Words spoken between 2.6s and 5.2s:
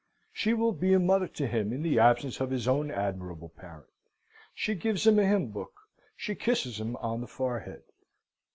own admirable parent. She gives him